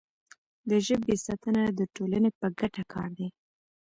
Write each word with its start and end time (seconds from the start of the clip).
د 0.69 0.71
ژبې 0.85 1.15
ساتنه 1.25 1.63
د 1.79 1.81
ټولنې 1.95 2.29
په 2.39 2.47
ګټه 2.59 2.83
کار 2.93 3.09
دی. 3.17 3.27